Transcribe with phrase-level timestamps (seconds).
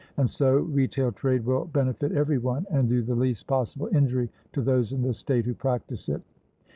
[0.17, 4.63] And so retail trade will benefit every one, and do the least possible injury to
[4.63, 6.23] those in the state who practise it.